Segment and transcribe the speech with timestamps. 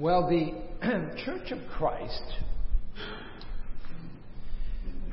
[0.00, 0.54] Well, the
[1.26, 2.22] Church of Christ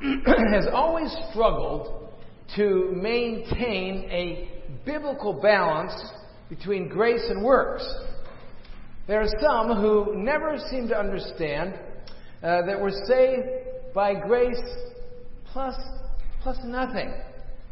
[0.00, 2.08] has always struggled
[2.56, 4.48] to maintain a
[4.86, 5.92] biblical balance
[6.48, 7.86] between grace and works.
[9.06, 11.74] There are some who never seem to understand
[12.42, 14.56] uh, that we're saved by grace
[15.52, 15.74] plus,
[16.40, 17.12] plus nothing.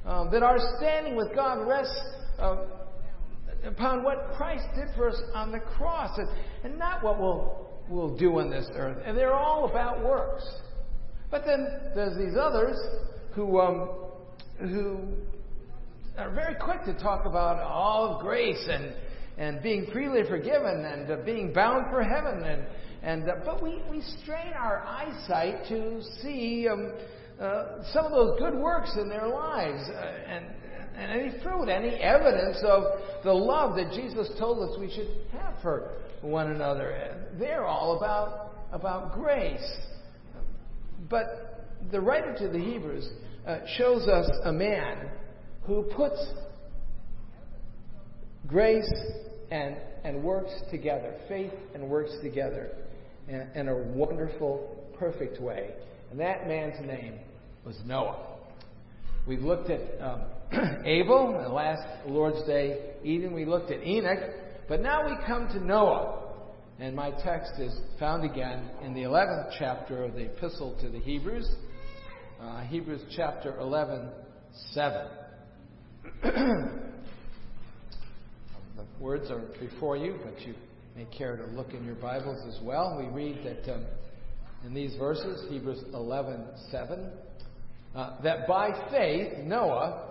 [0.05, 1.99] Um, that our standing with God rests
[2.39, 2.57] uh,
[3.67, 6.29] upon what Christ did for us on the cross and,
[6.65, 9.03] and not what we'll, we'll do on this earth.
[9.05, 10.45] And they're all about works.
[11.31, 12.77] But then there's these others
[13.35, 13.91] who, um,
[14.59, 15.01] who
[16.17, 18.95] are very quick to talk about all of grace and,
[19.37, 22.43] and being freely forgiven and uh, being bound for heaven.
[22.45, 22.67] And,
[23.03, 26.93] and, uh, but we, we strain our eyesight to see um,
[27.41, 30.66] uh, some of those good works in their lives uh, and, and
[30.99, 32.85] any fruit, any evidence of
[33.25, 35.91] the love that Jesus told us we should have for
[36.23, 37.27] one another.
[37.39, 39.77] They're all about, about grace.
[41.09, 43.09] But the writer to the Hebrews
[43.47, 45.09] uh, shows us a man
[45.65, 46.25] who puts
[48.47, 48.93] grace
[49.51, 52.71] and, and works together, faith and works together
[53.29, 55.71] in, in a wonderful, perfect way.
[56.11, 57.19] And that man's name
[57.65, 58.36] was Noah.
[59.27, 60.23] We've looked at um,
[60.85, 63.35] Abel, the last Lord's Day Eden.
[63.35, 64.21] We looked at Enoch.
[64.69, 66.23] But now we come to Noah.
[66.79, 71.01] And my text is found again in the 11th chapter of the Epistle to the
[71.01, 71.49] Hebrews,
[72.41, 74.11] uh, Hebrews chapter 11,
[74.73, 75.07] 7.
[76.23, 76.79] the
[79.01, 80.55] words are before you, but you
[80.95, 82.97] may care to look in your Bibles as well.
[82.99, 83.87] We read that um,
[84.67, 87.11] in these verses, Hebrews 11, 7,
[87.97, 90.03] uh, that by faith Noah,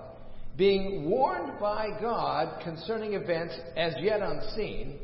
[0.57, 4.97] being warned by God concerning events as yet unseen,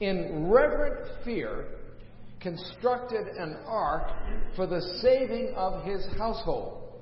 [0.00, 1.66] in reverent fear,
[2.40, 4.10] constructed an ark
[4.54, 6.92] for the saving of his household.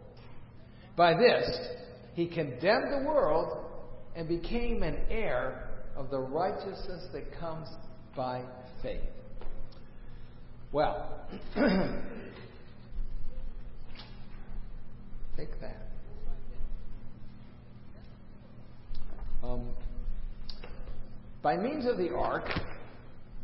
[0.97, 1.50] By this,
[2.15, 3.59] he condemned the world
[4.15, 7.69] and became an heir of the righteousness that comes
[8.15, 8.44] by
[8.82, 9.00] faith.
[10.71, 11.27] Well,
[15.37, 15.76] take that.
[19.43, 19.70] Um,
[21.43, 22.48] by means of the ark,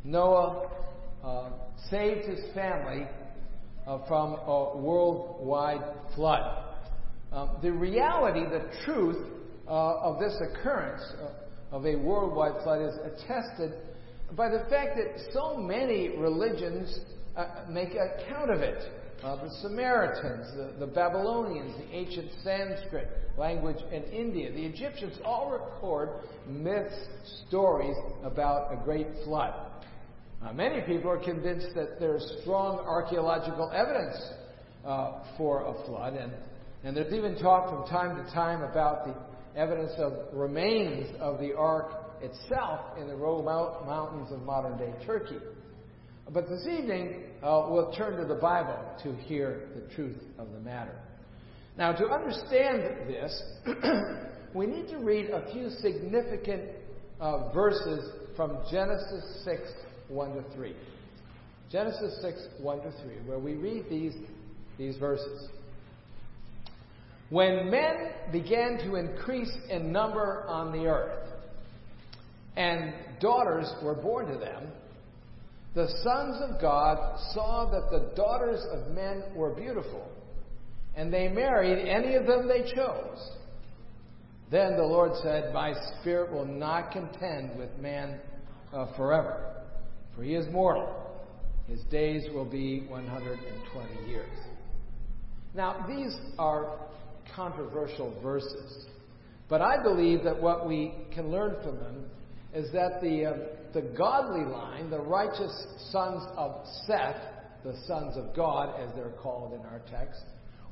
[0.04, 0.70] Noah
[1.24, 1.50] uh,
[1.90, 3.06] saved his family
[3.86, 5.82] uh, from a worldwide
[6.14, 6.64] flood.
[7.32, 9.16] Um, the reality, the truth
[9.66, 13.72] uh, of this occurrence uh, of a worldwide flood is attested
[14.36, 17.00] by the fact that so many religions
[17.36, 18.78] uh, make account of it.
[19.22, 25.50] Uh, the Sumerians, the, the, Babylonians, the ancient Sanskrit language in India, the Egyptians all
[25.50, 26.94] record myths,
[27.48, 29.52] stories about a great flood.
[30.40, 34.16] Uh, many people are convinced that there's strong archaeological evidence
[34.86, 36.32] uh, for a flood, and,
[36.84, 41.52] and there's even talk from time to time about the evidence of remains of the
[41.56, 41.90] ark
[42.22, 45.38] itself in the Rome Mountains of modern day Turkey.
[46.30, 50.60] But this evening, uh, we'll turn to the Bible to hear the truth of the
[50.60, 50.96] matter.
[51.76, 53.42] Now, to understand this,
[54.54, 56.62] we need to read a few significant
[57.20, 59.60] uh, verses from Genesis 6
[60.08, 60.74] 1 to 3.
[61.70, 64.14] Genesis 6, 1 to 3, where we read these,
[64.78, 65.48] these verses.
[67.30, 71.28] When men began to increase in number on the earth,
[72.56, 74.68] and daughters were born to them,
[75.74, 80.08] the sons of God saw that the daughters of men were beautiful,
[80.96, 83.32] and they married any of them they chose.
[84.50, 88.18] Then the Lord said, My spirit will not contend with man
[88.72, 89.48] uh, forever
[90.18, 90.92] for he is mortal.
[91.68, 94.28] His days will be 120 years.
[95.54, 96.76] Now, these are
[97.36, 98.86] controversial verses,
[99.48, 102.04] but I believe that what we can learn from them
[102.58, 103.32] is that the, uh,
[103.72, 107.20] the godly line, the righteous sons of Seth,
[107.64, 110.22] the sons of God, as they're called in our text,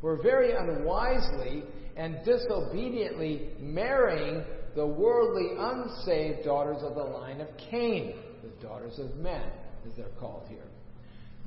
[0.02, 1.62] were very unwisely
[1.96, 4.44] and disobediently marrying
[4.74, 9.42] the worldly unsaved daughters of the line of Cain the daughters of men,
[9.86, 10.66] as they're called here.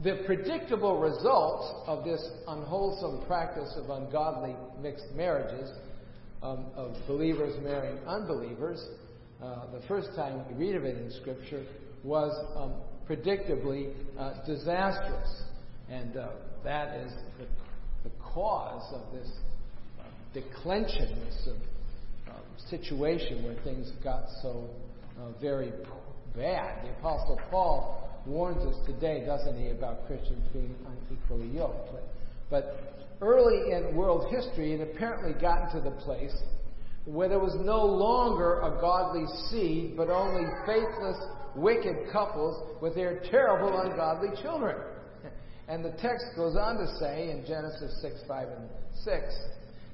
[0.03, 5.69] The predictable results of this unwholesome practice of ungodly mixed marriages,
[6.41, 8.81] um, of believers marrying unbelievers,
[9.41, 11.65] uh, the first time we read of it in Scripture,
[12.03, 12.73] was um,
[13.09, 15.43] predictably uh, disastrous.
[15.89, 16.29] And uh,
[16.63, 19.29] that is the, the, cause of this
[20.33, 21.49] declension, this
[22.27, 22.35] um,
[22.69, 24.69] situation where things got so
[25.19, 25.71] uh, very
[26.35, 26.85] bad.
[26.85, 30.75] The Apostle Paul warns us today, doesn't he, about Christians being
[31.09, 31.91] unequally yoked.
[31.91, 32.03] But,
[32.49, 36.35] but early in world history, it apparently gotten to the place
[37.11, 41.17] where there was no longer a godly seed, but only faithless,
[41.55, 44.77] wicked couples with their terrible, ungodly children.
[45.67, 48.69] And the text goes on to say in Genesis 6, 5, and
[49.03, 49.35] 6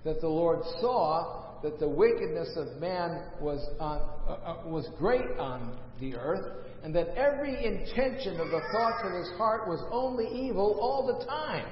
[0.04, 3.98] that the Lord saw that the wickedness of man was, on,
[4.28, 6.46] uh, uh, was great on the earth,
[6.84, 11.26] and that every intention of the thoughts of his heart was only evil all the
[11.26, 11.66] time.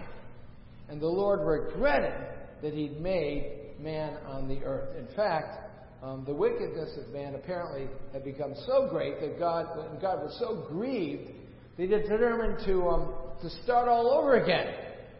[0.89, 2.13] And the Lord regretted
[2.61, 4.95] that he'd made man on the earth.
[4.97, 5.59] In fact,
[6.01, 9.67] um, the wickedness of man apparently had become so great that God,
[10.01, 11.29] God was so grieved
[11.77, 14.73] that he determined to, um, to start all over again,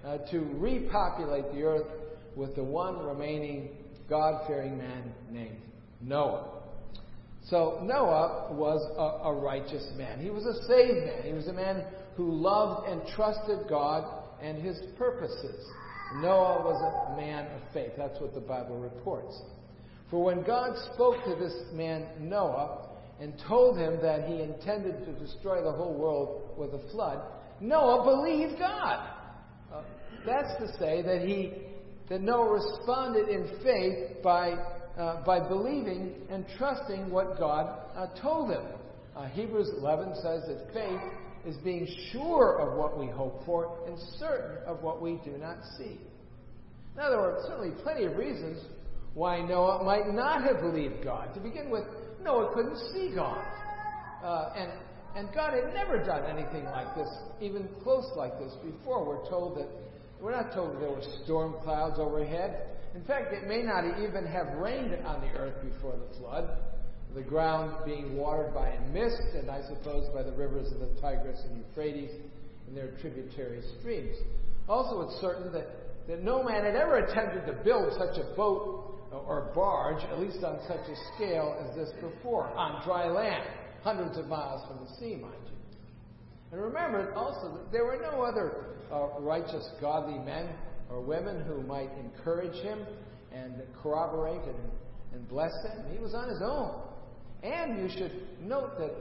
[0.06, 1.88] uh, to repopulate the earth
[2.36, 3.69] with the one remaining
[4.10, 5.57] God fearing man named
[6.01, 6.50] Noah.
[7.50, 10.19] So Noah was a, a, righteous man.
[10.19, 11.24] He was a saved man.
[11.24, 11.83] He was a man
[12.15, 14.06] who loved and trusted God
[14.42, 15.65] and his purposes.
[16.15, 17.92] Noah was a man of faith.
[17.98, 19.36] That's what the Bible reports.
[20.10, 22.89] For when God spoke to this man Noah
[23.19, 27.19] and told him that he intended to destroy the whole world with a flood,
[27.60, 29.10] Noah believed God.
[29.74, 29.81] Uh,
[30.25, 31.54] that's to say that he
[32.10, 34.51] that Noah responded in faith by
[34.98, 38.63] uh, by believing and trusting what God uh, told him.
[39.15, 41.01] Uh, Hebrews 11 says that faith
[41.45, 45.57] is being sure of what we hope for and certain of what we do not
[45.78, 46.00] see.
[46.95, 48.63] Now, there were certainly plenty of reasons
[49.13, 51.34] why Noah might not have believed God.
[51.34, 51.84] To begin with,
[52.24, 53.44] Noah couldn't see God.
[54.24, 54.72] Uh, and,
[55.16, 57.10] and God had never done anything like this,
[57.42, 59.06] even close like this before.
[59.06, 59.68] We're told that,
[60.22, 62.68] we're not told that there were storm clouds overhead.
[62.96, 66.50] In fact, it may not even have rained on the earth before the flood
[67.15, 70.89] the ground being watered by a mist, and I suppose by the rivers of the
[71.00, 72.12] Tigris and Euphrates
[72.68, 74.15] and their tributary streams.
[74.68, 78.89] Also, it's certain that, that no man had ever attempted to build such a boat
[79.12, 83.44] or barge, at least on such a scale as this before, on dry land,
[83.83, 85.77] hundreds of miles from the sea, mind you.
[86.51, 90.50] And remember also that there were no other uh, righteous, godly men
[90.89, 92.80] or women who might encourage him
[93.31, 94.71] and corroborate and,
[95.13, 95.86] and bless him.
[95.92, 96.81] He was on his own.
[97.44, 98.92] And you should note that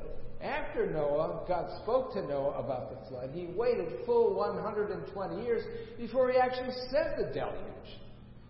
[0.43, 5.63] after Noah, God spoke to Noah about the flood, he waited full 120 years
[5.97, 8.01] before he actually sent the deluge.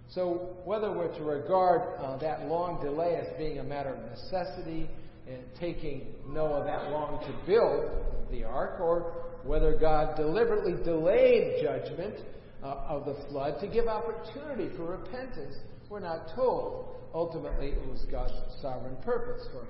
[0.09, 4.89] So, whether we're to regard uh, that long delay as being a matter of necessity,
[5.27, 9.13] and taking Noah that long to build the ark, or
[9.45, 12.17] whether God deliberately delayed judgment
[12.63, 15.55] uh, of the flood to give opportunity for repentance,
[15.93, 16.87] we're not told.
[17.15, 19.67] Ultimately, it was God's sovereign purpose for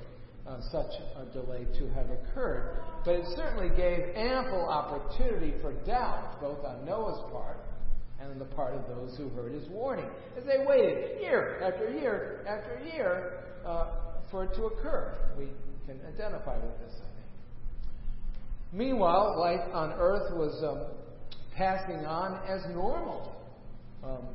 [0.48, 2.78] uh, such a delay to have occurred.
[3.04, 7.56] But it certainly gave ample opportunity for doubt, both on Noah's part
[8.20, 10.08] and on the part of those who heard his warning,
[10.38, 13.86] as they waited year after year after year uh,
[14.30, 15.12] for it to occur.
[15.36, 15.48] We
[15.86, 17.92] can identify with this, I think.
[18.72, 20.82] Meanwhile, life on earth was um,
[21.56, 23.34] passing on as normal.
[24.04, 24.28] Um,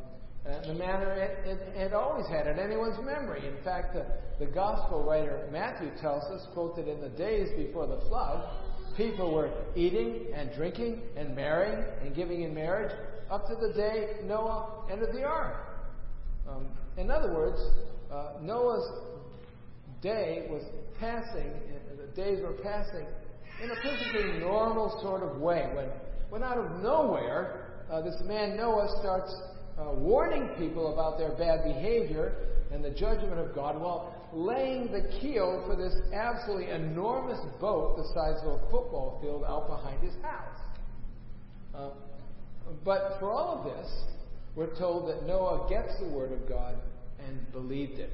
[0.47, 3.45] uh, the manner it, it, it, always had in anyone's memory.
[3.45, 4.05] In fact, the,
[4.39, 8.47] the gospel writer Matthew tells us, quoted in the days before the flood,
[8.95, 12.91] people were eating and drinking and marrying and giving in marriage
[13.29, 15.67] up to the day Noah entered the ark.
[16.47, 16.67] Um,
[16.97, 17.59] in other words,
[18.11, 18.89] uh, Noah's
[20.01, 20.63] day was
[20.99, 23.05] passing, uh, the days were passing
[23.61, 25.69] in a perfectly normal sort of way.
[25.73, 25.89] When,
[26.29, 29.35] when out of nowhere, uh, this man Noah starts
[29.77, 32.35] uh, warning people about their bad behavior
[32.71, 38.03] and the judgment of God while laying the keel for this absolutely enormous boat the
[38.13, 40.59] size of a football field out behind his house.
[41.73, 41.89] Uh,
[42.83, 43.91] but for all of this,
[44.55, 46.75] we're told that Noah gets the word of God
[47.25, 48.11] and believed it.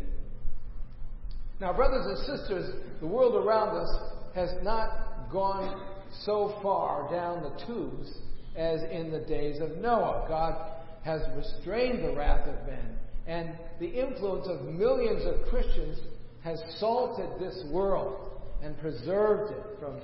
[1.59, 3.89] Now, brothers and sisters, the world around us
[4.35, 5.81] has not gone
[6.25, 8.11] so far down the tubes
[8.55, 10.25] as in the days of Noah.
[10.27, 15.99] God has restrained the wrath of men, and the influence of millions of Christians
[16.43, 18.31] has salted this world
[18.61, 19.99] and preserved it from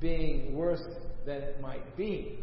[0.00, 0.82] being worse
[1.24, 2.38] than it might be.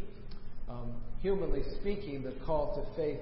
[0.68, 3.20] Um, humanly speaking, the call to faith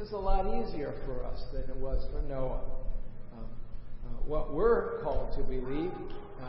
[0.00, 2.60] is a lot easier for us than it was for Noah.
[3.32, 3.44] Um,
[4.06, 5.92] uh, what we're called to believe,
[6.42, 6.46] uh,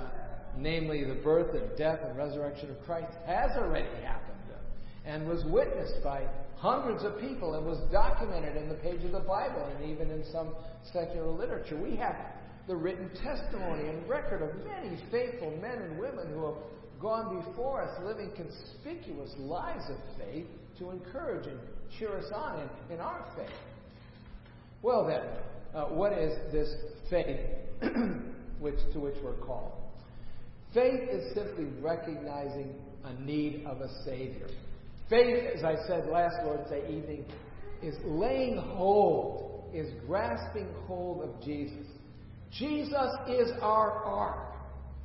[0.58, 4.32] namely the birth and death and resurrection of Christ, has already happened
[5.06, 6.24] and was witnessed by
[6.62, 10.24] hundreds of people and was documented in the page of the Bible and even in
[10.32, 10.50] some
[10.94, 11.76] secular literature.
[11.76, 12.16] We have
[12.68, 16.56] the written testimony and record of many faithful men and women who have
[17.02, 20.46] gone before us, living conspicuous lives of faith
[20.78, 21.60] to encourage and
[21.98, 23.50] cheer us on in, in our faith.
[24.84, 25.24] Well, then,
[25.74, 26.70] uh, what is this
[27.10, 27.40] faith
[28.60, 29.72] which, to which we're called?
[30.76, 34.48] Faith is simply recognizing a need of a Savior.
[35.12, 37.26] Faith, as I said last Lord's Day evening,
[37.84, 41.86] is laying hold, is grasping hold of Jesus.
[42.50, 44.54] Jesus is our ark.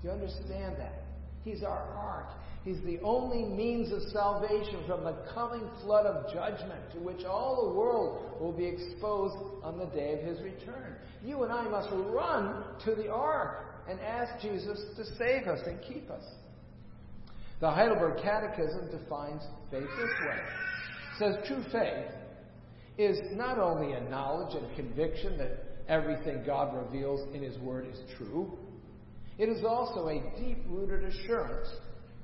[0.01, 1.03] Do you understand that?
[1.43, 2.29] He's our ark.
[2.65, 7.69] He's the only means of salvation from the coming flood of judgment to which all
[7.69, 9.35] the world will be exposed
[9.65, 10.99] on the day of his return.
[11.25, 15.81] You and I must run to the ark and ask Jesus to save us and
[15.83, 16.23] keep us.
[17.61, 20.39] The Heidelberg Catechism defines faith this way.
[20.39, 22.13] It says true faith
[22.99, 27.99] is not only a knowledge and conviction that everything God reveals in his word is
[28.17, 28.59] true,
[29.39, 31.69] it is also a deep rooted assurance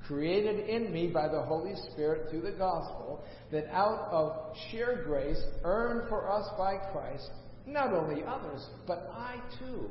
[0.06, 5.40] created in me by the Holy Spirit through the gospel, that out of sheer grace
[5.64, 7.30] earned for us by Christ,
[7.66, 9.88] not only others, but I too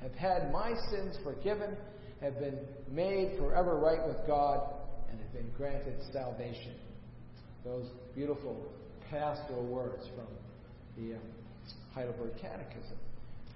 [0.00, 1.76] have had my sins forgiven,
[2.22, 2.58] have been
[2.90, 4.79] made forever right with God,
[5.10, 6.74] and have been granted salvation.
[7.64, 8.72] Those beautiful
[9.10, 10.26] pastoral words from
[10.96, 11.22] the um,
[11.94, 12.96] Heidelberg Catechism.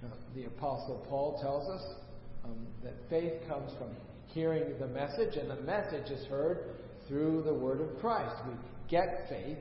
[0.04, 1.96] Uh, the Apostle Paul tells us
[2.44, 3.88] um, that faith comes from
[4.26, 6.74] hearing the message, and the message is heard
[7.08, 8.34] through the word of Christ.
[8.46, 8.54] We
[8.90, 9.58] get faith.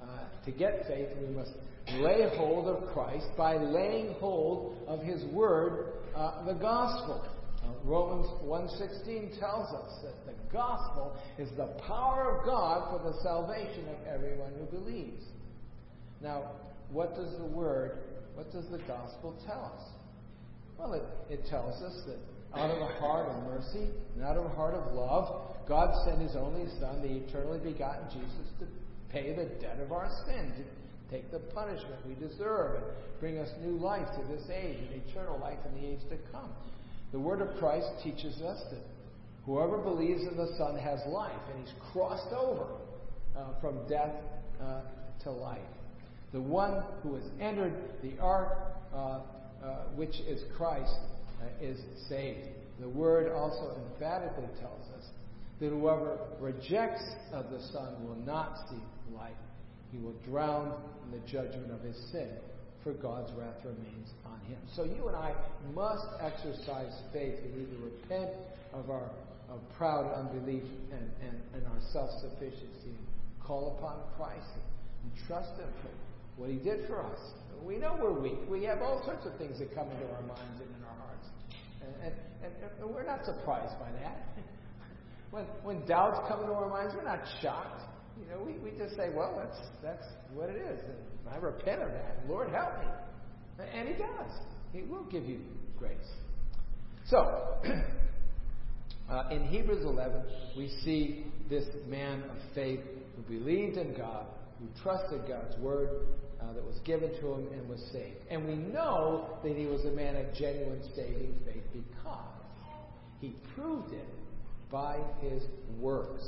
[0.00, 0.06] Uh,
[0.44, 1.50] to get faith, we must
[1.94, 7.28] lay hold of Christ by laying hold of His word, uh, the gospel.
[7.62, 13.16] Uh, Romans 1.16 tells us that the gospel is the power of God for the
[13.22, 15.24] salvation of everyone who believes.
[16.20, 16.52] Now,
[16.90, 17.98] what does the word,
[18.34, 19.84] what does the gospel tell us?
[20.78, 22.18] Well, it, it tells us that
[22.54, 26.20] out of a heart of mercy and out of a heart of love, God sent
[26.20, 28.66] His only Son, the eternally begotten Jesus, to
[29.10, 32.84] pay the debt of our sin, to take the punishment we deserve, and
[33.20, 36.50] bring us new life to this age and eternal life in the age to come.
[37.12, 38.80] The Word of Christ teaches us that
[39.44, 42.66] whoever believes in the Son has life, and He's crossed over
[43.36, 44.14] uh, from death
[44.60, 44.80] uh,
[45.24, 45.60] to life.
[46.32, 48.58] The one who has entered the ark,
[48.94, 49.20] uh, uh
[49.94, 50.94] which is Christ,
[51.42, 51.78] uh, is
[52.08, 52.48] saved.
[52.80, 55.10] The word also emphatically tells us
[55.60, 58.82] that whoever rejects of the Son will not see
[59.14, 59.36] life.
[59.92, 60.72] He will drown
[61.04, 62.30] in the judgment of his sin,
[62.82, 64.58] for God's wrath remains on him.
[64.74, 65.34] So you and I
[65.74, 67.38] must exercise faith.
[67.54, 68.30] Need to repent
[68.72, 69.10] of our
[69.52, 73.06] of proud unbelief and, and, and our self sufficiency and
[73.44, 74.48] call upon Christ
[75.02, 75.92] and trust Him for
[76.40, 77.20] what He did for us.
[77.62, 78.38] We know we're weak.
[78.48, 81.26] We have all sorts of things that come into our minds and in our hearts.
[82.02, 82.12] And,
[82.42, 84.26] and, and we're not surprised by that.
[85.30, 87.82] when, when doubts come into our minds, we're not shocked.
[88.18, 90.80] You know, we, we just say, well, that's, that's what it is.
[90.84, 92.18] And I repent of that.
[92.28, 93.66] Lord, help me.
[93.74, 94.30] And He does.
[94.72, 95.40] He will give you
[95.78, 95.96] grace.
[97.06, 97.58] So,
[99.10, 100.22] uh, in Hebrews 11,
[100.56, 102.80] we see this man of faith
[103.16, 104.26] who believed in God,
[104.58, 106.06] who trusted God's word,
[106.42, 108.16] uh, that was given to him and was saved.
[108.30, 112.42] And we know that he was a man of genuine saving faith because
[113.20, 114.08] he proved it
[114.70, 115.42] by his
[115.78, 116.22] works.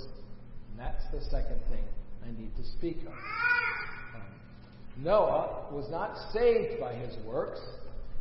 [0.75, 1.85] And that's the second thing
[2.23, 3.13] I need to speak of.
[3.13, 4.23] Um,
[4.99, 7.61] Noah was not saved by his works.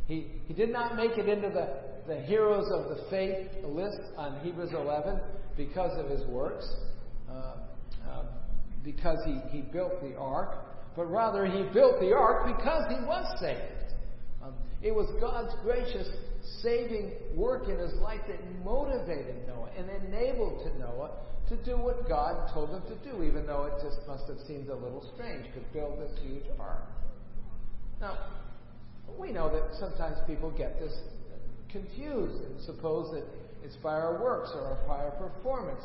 [0.06, 1.68] He, he did not make it into the,
[2.06, 5.20] the heroes of the faith list on Hebrews 11
[5.56, 6.68] because of his works,
[7.28, 7.56] uh,
[8.08, 8.22] uh,
[8.84, 10.64] because he, he built the ark
[10.96, 13.94] but rather he built the ark because he was saved.
[14.42, 16.08] Um, it was God's gracious
[16.62, 21.10] saving work in his life that motivated Noah and enabled to Noah
[21.48, 24.68] to do what God told him to do, even though it just must have seemed
[24.68, 26.84] a little strange to build this huge ark.
[28.00, 28.18] Now,
[29.18, 30.92] we know that sometimes people get this
[31.70, 33.24] confused and suppose that
[33.62, 35.84] it's by our works or our prior performance,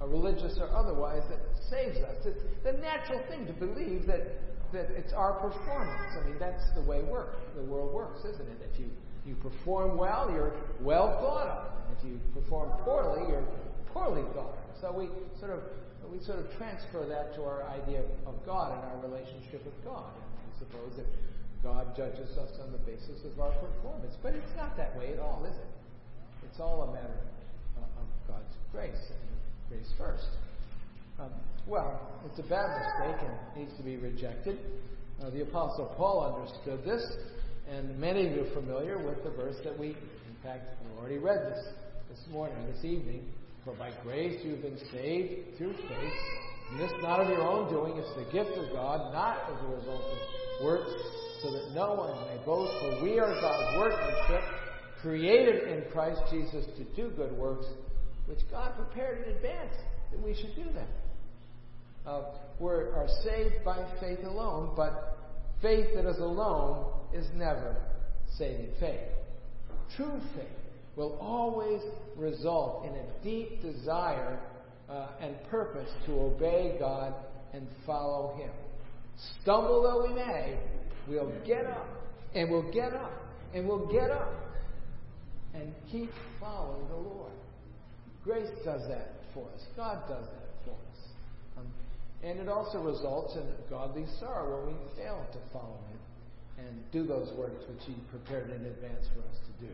[0.00, 2.14] uh, religious or otherwise, that saves us.
[2.24, 4.22] It's the natural thing to believe that
[4.72, 6.14] that it's our performance.
[6.20, 8.70] I mean, that's the way work, the world works, isn't it?
[8.72, 8.86] If you,
[9.26, 11.88] you perform well, you're well thought of.
[11.88, 13.46] And if you perform poorly, you're
[13.92, 14.80] poorly thought of.
[14.80, 15.08] So we
[15.38, 15.60] sort of
[16.10, 20.10] we sort of transfer that to our idea of God and our relationship with God.
[20.10, 21.06] And we suppose that
[21.62, 24.16] God judges us on the basis of our performance.
[24.22, 25.70] But it's not that way at all, is it?
[26.50, 27.20] It's all a matter
[27.76, 29.28] of God's grace and
[29.68, 30.26] grace first.
[31.20, 31.30] Um,
[31.66, 34.58] well, it's a bad mistake and needs to be rejected.
[35.22, 37.04] Uh, the Apostle Paul understood this,
[37.70, 40.64] and many of you are familiar with the verse that we, in fact,
[40.98, 41.64] already read this
[42.10, 43.22] this morning, this evening,
[43.64, 46.12] For by grace you have been saved through faith.
[46.70, 49.76] And this not of your own doing, it's the gift of God, not as a
[49.76, 50.90] result of works,
[51.42, 52.72] so that no one may boast.
[52.80, 54.42] For we are God's workmanship,
[55.00, 57.66] created in Christ Jesus to do good works,
[58.26, 59.74] which God prepared in advance
[60.10, 60.88] that we should do them.
[62.04, 62.22] Uh,
[62.58, 65.18] we are saved by faith alone, but
[65.62, 67.76] faith that is alone is never
[68.38, 69.00] saving faith.
[69.96, 70.46] True faith
[70.96, 71.80] will always
[72.16, 74.38] result in a deep desire
[74.88, 77.14] uh, and purpose to obey God
[77.52, 78.50] and follow Him.
[79.42, 80.58] Stumble though we may,
[81.08, 81.86] we'll get up,
[82.34, 83.12] and we'll get up,
[83.54, 84.32] and we'll get up,
[85.54, 87.32] and keep following the Lord.
[88.24, 89.62] Grace does that for us.
[89.76, 90.98] God does that for us.
[91.58, 91.66] Um,
[92.22, 97.06] and it also results in godly sorrow when we fail to follow Him and do
[97.06, 99.72] those works which He prepared in advance for us to do.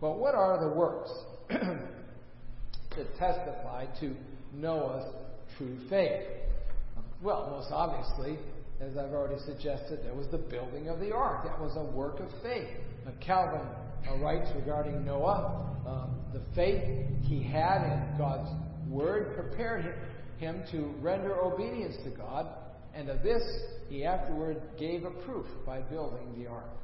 [0.00, 1.10] Well, what are the works
[1.48, 4.14] that testify to
[4.52, 5.14] Noah's
[5.56, 6.26] true faith?
[7.22, 8.38] Well, most obviously,
[8.80, 11.44] as I've already suggested, there was the building of the ark.
[11.44, 12.68] That was a work of faith.
[13.04, 13.60] Now, Calvin
[14.08, 16.82] uh, writes regarding Noah, um, the faith
[17.22, 18.50] he had in God's
[18.88, 19.94] word prepared him,
[20.42, 22.48] him to render obedience to God,
[22.94, 23.42] and of this
[23.88, 26.76] he afterward gave a proof by building the ark.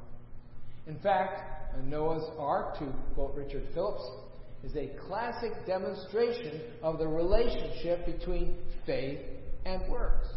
[0.87, 4.03] In fact, Noah's Ark, to quote Richard Phillips,
[4.63, 9.19] is a classic demonstration of the relationship between faith
[9.65, 10.27] and works.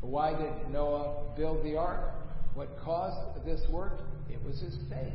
[0.00, 2.14] Why did Noah build the ark?
[2.54, 3.98] What caused this work?
[4.30, 5.12] It was his faith.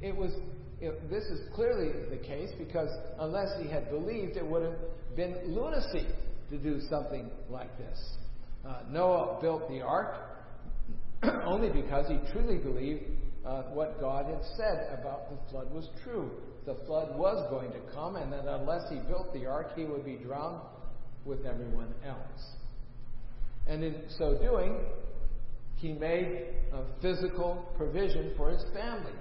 [0.00, 0.32] It was.
[0.80, 4.78] It, this is clearly the case because unless he had believed, it would have
[5.16, 6.06] been lunacy
[6.50, 7.98] to do something like this.
[8.66, 10.16] Uh, Noah built the ark
[11.44, 13.04] only because he truly believed
[13.44, 16.30] uh, what God had said about the flood was true.
[16.66, 20.04] The flood was going to come, and that unless he built the ark, he would
[20.04, 20.60] be drowned
[21.24, 22.52] with everyone else.
[23.66, 24.80] And in so doing,
[25.76, 29.12] he made a physical provision for his family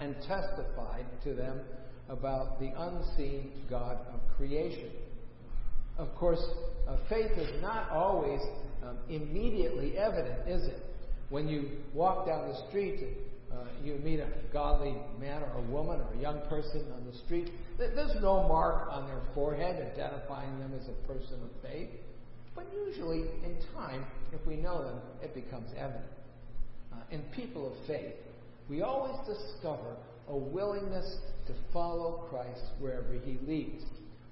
[0.00, 1.60] and testified to them
[2.08, 4.90] about the unseen God of creation.
[5.98, 6.42] Of course,
[6.88, 8.40] uh, faith is not always
[8.82, 10.82] um, immediately evident, is it?
[11.28, 13.04] When you walk down the street,
[13.52, 17.16] uh, you meet a godly man or a woman or a young person on the
[17.18, 17.50] street.
[17.78, 21.88] There's no mark on their forehead identifying them as a person of faith.
[22.54, 26.04] But usually, in time, if we know them, it becomes evident.
[26.92, 28.14] Uh, in people of faith,
[28.68, 29.96] we always discover
[30.28, 33.82] a willingness to follow Christ wherever He leads,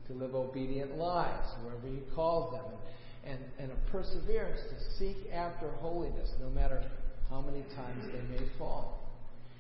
[0.09, 2.65] to live obedient lives wherever He calls them,
[3.25, 6.85] and, and a perseverance to seek after holiness, no matter
[7.31, 9.03] how many times they may fall.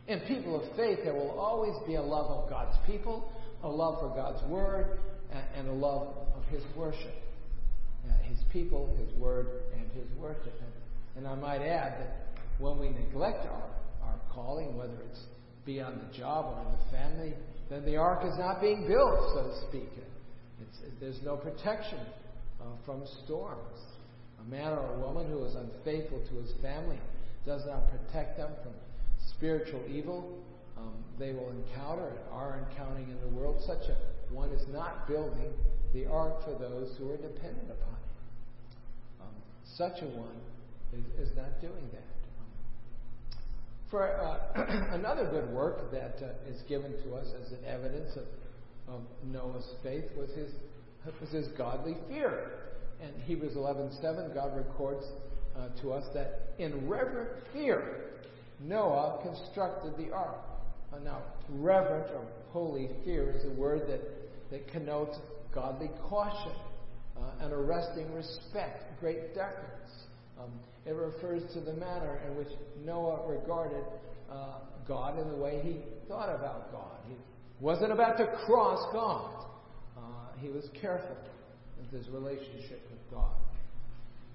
[0.08, 3.32] In people of faith, there will always be a love of God's people,
[3.64, 4.98] a love for God's Word,
[5.56, 7.14] and a love of His worship.
[8.08, 10.54] Uh, his people, His Word, and His worship.
[11.16, 12.26] And, I might add that
[12.58, 13.64] when we neglect our
[14.36, 15.24] calling, whether it's
[15.64, 17.34] be on the job or in the family,
[17.68, 19.90] then the ark is not being built, so to speak.
[20.62, 21.98] It's, there's no protection
[22.60, 23.80] uh, from storms.
[24.40, 27.00] A man or a woman who is unfaithful to his family
[27.44, 28.72] does not protect them from
[29.36, 30.38] spiritual evil.
[30.76, 33.56] Um, they will encounter and are encountering in the world.
[33.66, 33.96] Such a
[34.32, 35.52] one is not building
[35.94, 39.22] the ark for those who are dependent upon it.
[39.22, 39.34] Um,
[39.76, 40.36] such a one
[40.92, 42.15] is, is not doing that.
[43.90, 48.24] For uh, another good work that uh, is given to us as an evidence of,
[49.24, 50.52] Noah's faith was his
[51.20, 52.50] was his godly fear.
[53.00, 55.04] In Hebrews 11:7, God records
[55.56, 58.12] uh, to us that in reverent fear,
[58.60, 60.40] Noah constructed the ark.
[60.92, 64.00] Uh, now, reverent or holy fear is a word that,
[64.50, 65.16] that connotes
[65.52, 66.52] godly caution
[67.16, 70.05] uh, and arresting respect, great deference.
[70.40, 70.50] Um,
[70.84, 72.48] it refers to the manner in which
[72.84, 73.84] Noah regarded
[74.30, 76.98] uh, God and the way he thought about God.
[77.08, 77.14] He
[77.60, 79.46] wasn't about to cross God
[80.40, 81.16] he was careful
[81.80, 83.34] with his relationship with God.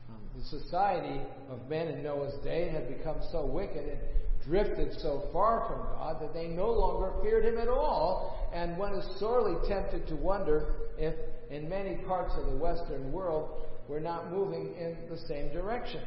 [0.10, 4.00] Um, the society of men in Noah's day had become so wicked and
[4.46, 8.94] drifted so far from God that they no longer feared him at all, and one
[8.94, 11.14] is sorely tempted to wonder if,
[11.50, 16.02] in many parts of the Western world, we're not moving in the same direction.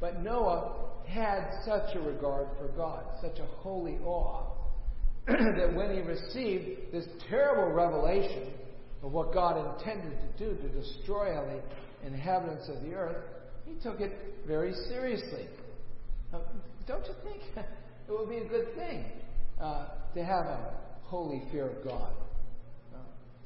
[0.00, 0.72] But Noah
[1.06, 4.46] had such a regard for God, such a holy awe,
[5.26, 8.52] that when he received this terrible revelation
[9.02, 13.24] of what God intended to do to destroy all the inhabitants of the earth,
[13.64, 14.12] he took it
[14.46, 15.46] very seriously.
[16.34, 16.38] Uh,
[16.86, 17.66] don't you think it
[18.10, 19.04] would be a good thing
[19.60, 22.10] uh, to have a holy fear of God?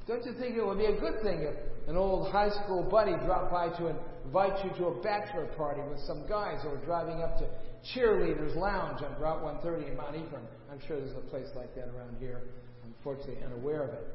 [0.07, 1.55] Don't you think it would be a good thing if
[1.87, 3.93] an old high school buddy dropped by to
[4.25, 7.47] invite you to a bachelor party with some guys who were driving up to
[7.93, 10.47] Cheerleaders Lounge on Route 130 in Mount Ephraim?
[10.71, 12.41] I'm sure there's a place like that around here.
[12.85, 14.07] Unfortunately, unaware of it.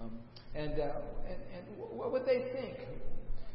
[0.00, 0.12] Um,
[0.54, 0.92] and, uh,
[1.28, 2.88] and, and what would they think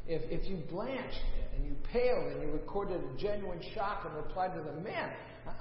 [0.08, 1.22] if, if you blanched
[1.56, 5.12] and you paled and you recorded a genuine shock and replied to them, man,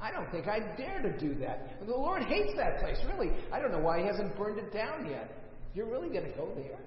[0.00, 1.86] I don't think I'd dare to do that.
[1.86, 3.32] The Lord hates that place, really.
[3.50, 5.30] I don't know why He hasn't burned it down yet.
[5.74, 6.78] You're really going to go there?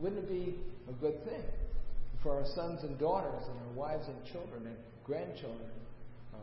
[0.00, 0.54] Wouldn't it be
[0.88, 1.42] a good thing
[2.22, 5.70] for our sons and daughters and our wives and children and grandchildren,
[6.34, 6.40] um,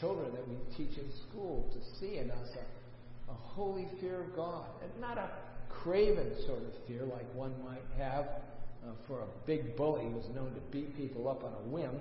[0.00, 4.36] children that we teach in school, to see in us a, a holy fear of
[4.36, 5.30] God and not a
[5.68, 10.52] craven sort of fear like one might have uh, for a big bully who's known
[10.54, 12.00] to beat people up on a whim,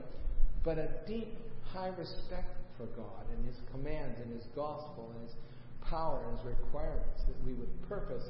[0.63, 1.33] but a deep,
[1.65, 5.35] high respect for God and His commands and His gospel and His
[5.89, 8.25] power and His requirements, that we would purpose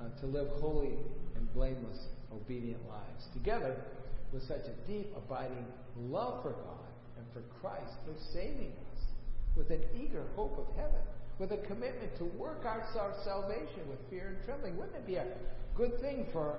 [0.00, 0.96] uh, to live holy
[1.36, 3.26] and blameless, obedient lives.
[3.34, 3.76] Together
[4.32, 9.00] with such a deep, abiding love for God and for Christ for saving us,
[9.56, 11.04] with an eager hope of heaven,
[11.38, 14.76] with a commitment to work out our salvation with fear and trembling.
[14.76, 15.26] Wouldn't it be a
[15.76, 16.56] good thing for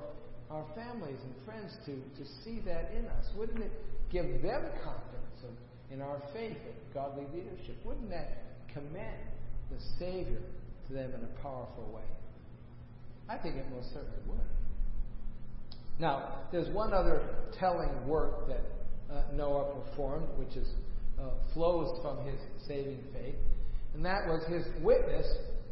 [0.52, 3.26] our families and friends to, to see that in us?
[3.36, 3.72] Wouldn't it
[4.12, 5.58] give them confidence
[5.92, 7.78] in our faith and godly leadership?
[7.84, 9.30] Wouldn't that commend
[9.74, 10.42] the Savior
[10.88, 12.04] to them in a powerful way?
[13.30, 14.40] I think it most certainly would.
[16.00, 17.22] Now, there's one other
[17.60, 18.62] telling work that
[19.12, 20.68] uh, Noah performed, which is,
[21.20, 23.36] uh, flows from his saving faith,
[23.94, 25.28] and that was his witness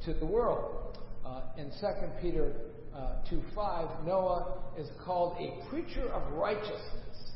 [0.06, 0.98] to the world.
[1.26, 1.88] Uh, in 2
[2.22, 2.54] Peter
[2.96, 7.32] uh, 2 5, Noah is called a preacher of righteousness.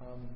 [0.00, 0.28] Um,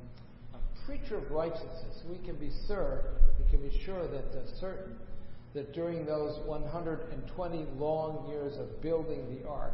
[0.53, 2.01] a preacher of righteousness.
[2.09, 3.03] We can be sure,
[3.39, 4.95] we can be sure that uh, certain
[5.57, 9.73] that during those 120 long years of building the ark,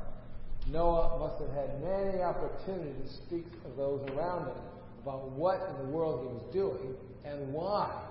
[0.71, 4.63] Noah must have had many opportunities to speak to those around him
[5.01, 8.01] about what in the world he was doing and why.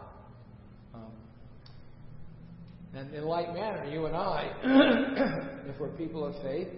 [0.92, 1.12] Um,
[2.94, 4.52] and in like manner, you and I,
[5.70, 6.68] if we're people of faith,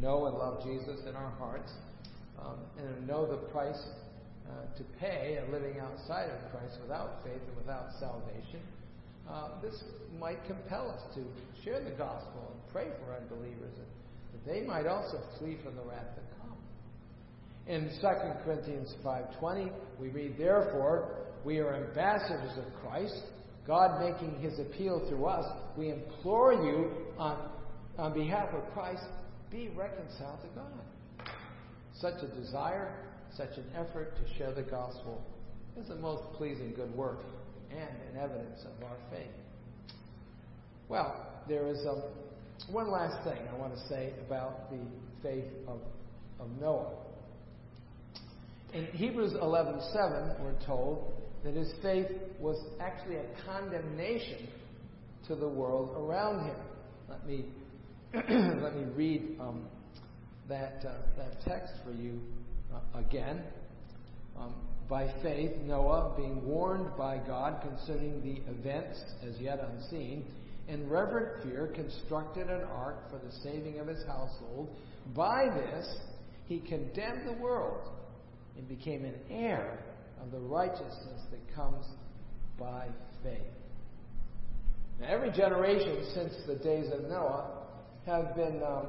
[0.00, 1.72] know and love Jesus in our hearts,
[2.40, 3.82] um, and know the price
[4.48, 8.60] uh, to pay of living outside of Christ without faith and without salvation,
[9.30, 9.82] uh, this
[10.18, 11.24] might compel us to
[11.64, 16.14] share the gospel and pray for unbelievers that they might also flee from the wrath
[16.14, 16.56] to come.
[17.66, 23.24] In 2 Corinthians 5:20, we read, "Therefore, we are ambassadors of Christ,
[23.66, 25.44] God making his appeal through us.
[25.76, 27.50] We implore you on,
[27.98, 29.04] on behalf of Christ,
[29.50, 31.30] be reconciled to God."
[31.94, 32.94] Such a desire,
[33.30, 35.22] such an effort to share the gospel
[35.76, 37.24] is the most pleasing good work
[37.70, 39.30] and an evidence of our faith.
[40.88, 42.02] Well, there is um,
[42.70, 44.78] one last thing I want to say about the
[45.22, 45.80] faith of,
[46.40, 46.92] of Noah.
[48.72, 51.12] In Hebrews 11:7, we're told
[51.44, 54.48] that his faith was actually a condemnation
[55.28, 56.56] to the world around him.
[57.08, 57.44] Let me
[58.14, 59.66] let me read um,
[60.48, 62.20] that uh, that text for you
[62.74, 63.42] uh, again.
[64.38, 64.54] Um,
[64.88, 70.24] by faith, Noah, being warned by God concerning the events as yet unseen,
[70.68, 74.68] in reverent fear constructed an ark for the saving of his household.
[75.14, 75.96] By this,
[76.46, 77.88] he condemned the world
[78.56, 79.78] and became an heir
[80.22, 81.84] of the righteousness that comes
[82.58, 82.86] by
[83.22, 83.40] faith.
[85.00, 87.66] Now, every generation since the days of Noah
[88.06, 88.88] have been, um,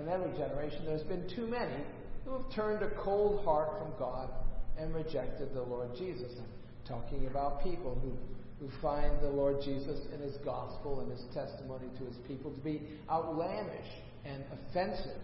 [0.00, 1.84] in every generation, there's been too many
[2.24, 4.30] who have turned a cold heart from God
[4.78, 6.32] and rejected the Lord Jesus.
[6.38, 6.46] I'm
[6.86, 8.12] talking about people who,
[8.64, 12.60] who find the Lord Jesus and his gospel and his testimony to his people to
[12.60, 13.88] be outlandish
[14.24, 15.20] and offensive,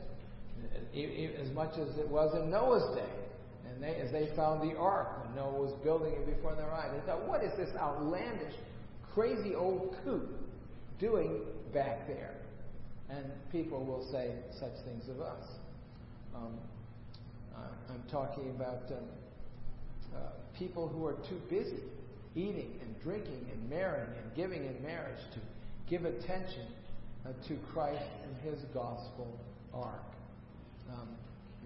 [1.40, 3.12] as much as it was in Noah's day.
[3.68, 6.90] And they, as they found the ark when Noah was building it before their eyes,
[6.92, 8.54] they thought, what is this outlandish,
[9.14, 10.28] crazy old coot
[11.00, 11.40] doing
[11.72, 12.34] back there?
[13.10, 15.44] And people will say such things of us.
[16.34, 16.58] Um,
[17.54, 19.04] I'm talking about um,
[20.14, 20.18] uh,
[20.58, 21.82] people who are too busy
[22.34, 25.40] eating and drinking and marrying and giving in marriage to
[25.88, 26.66] give attention
[27.24, 29.38] uh, to Christ and His gospel
[29.72, 30.02] ark.
[30.92, 31.08] Um,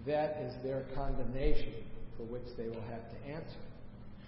[0.05, 1.73] that is their condemnation
[2.17, 3.59] for which they will have to answer.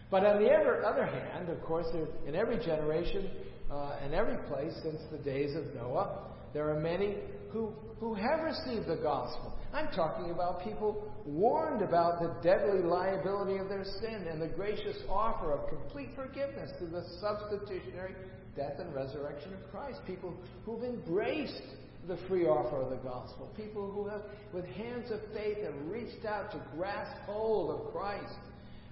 [0.10, 1.88] But on the other hand, of course,
[2.28, 3.30] in every generation
[3.72, 7.16] uh, and every place since the days of Noah, There are many
[7.52, 9.58] who, who have received the gospel.
[9.74, 14.98] I'm talking about people warned about the deadly liability of their sin and the gracious
[15.08, 18.16] offer of complete forgiveness through the substitutionary
[18.56, 20.00] death and resurrection of Christ.
[20.06, 20.34] People
[20.66, 21.62] who've embraced
[22.08, 23.50] the free offer of the gospel.
[23.56, 24.22] People who have,
[24.54, 28.40] with hands of faith, have reached out to grasp hold of Christ.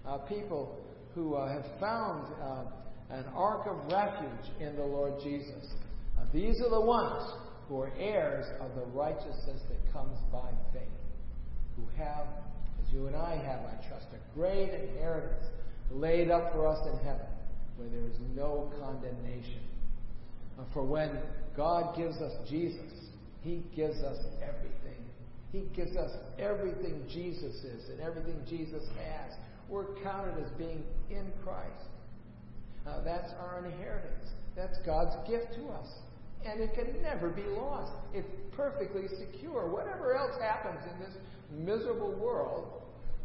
[0.06, 0.78] Uh, people
[1.16, 2.64] who uh, have found uh,
[3.10, 5.66] an ark of refuge in the Lord Jesus.
[6.18, 7.34] Uh, these are the ones
[7.70, 10.82] who are heirs of the righteousness that comes by faith,
[11.78, 12.26] who have,
[12.84, 15.46] as you and I have, I trust, a great inheritance
[15.92, 17.28] laid up for us in heaven,
[17.78, 19.62] where there is no condemnation.
[20.74, 21.20] For when
[21.56, 22.92] God gives us Jesus,
[23.42, 25.04] He gives us everything.
[25.52, 29.34] He gives us everything Jesus is and everything Jesus has.
[29.70, 31.90] We're counted as being in Christ.
[32.86, 34.30] Uh, that's our inheritance.
[34.56, 35.88] That's God's gift to us.
[36.46, 37.92] And it can never be lost.
[38.14, 39.70] It's perfectly secure.
[39.70, 41.16] Whatever else happens in this
[41.52, 42.82] miserable world,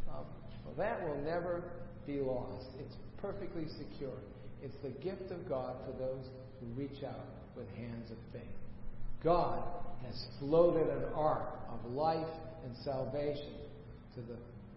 [0.09, 0.24] um,
[0.64, 1.62] well, that will never
[2.07, 2.66] be lost.
[2.81, 4.18] It's perfectly secure.
[4.62, 6.27] It's the gift of God for those
[6.61, 8.42] who reach out with hands of faith.
[9.22, 9.62] God
[10.05, 12.27] has floated an ark of life
[12.64, 13.55] and salvation
[14.14, 14.37] to the,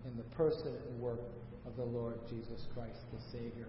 [0.09, 1.19] in the person and work
[1.65, 3.67] of the Lord Jesus Christ, the Savior.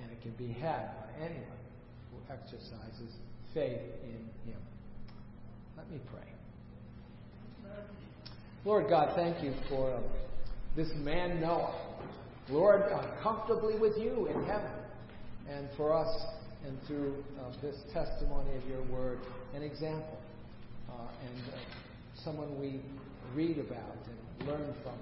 [0.00, 1.64] And it can be had by anyone
[2.10, 3.12] who exercises
[3.56, 4.60] faith in Him.
[5.78, 7.72] Let me pray.
[8.66, 10.00] Lord God, thank you for uh,
[10.76, 11.74] this man Noah.
[12.50, 14.70] Lord, uh, comfortably with you in heaven.
[15.48, 16.08] And for us,
[16.66, 19.20] and through uh, this testimony of your word,
[19.54, 20.18] an example.
[20.90, 21.56] Uh, and uh,
[22.24, 22.80] someone we
[23.34, 23.96] read about
[24.38, 24.98] and learn from.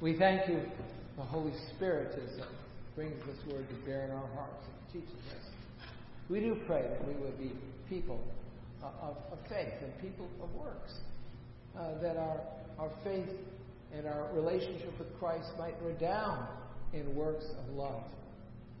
[0.00, 0.60] We thank you,
[1.16, 2.46] the Holy Spirit, as uh,
[2.94, 5.47] brings this word to bear in our hearts and teaches us.
[6.28, 7.52] We do pray that we would be
[7.88, 8.20] people
[8.82, 10.92] of, of, faith and people of works,
[11.76, 12.40] uh, that our,
[12.78, 13.28] our faith
[13.94, 16.46] and our relationship with Christ might redound
[16.92, 18.02] in works of love,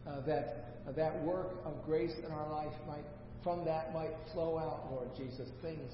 [0.06, 3.04] uh, that uh, that work of grace in our life might,
[3.42, 5.92] from that might flow out, Lord Jesus, things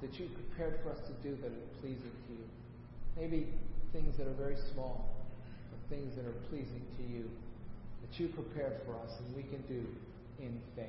[0.00, 2.44] that you prepared for us to do that are pleasing to you.
[3.16, 3.48] Maybe
[3.92, 5.10] things that are very small,
[5.70, 7.28] but things that are pleasing to you,
[8.00, 9.84] that you prepared for us and we can do
[10.42, 10.86] in faith.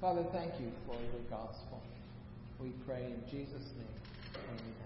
[0.00, 1.80] Father, thank you for your gospel.
[2.58, 4.44] We pray in Jesus' name.
[4.48, 4.79] Amen.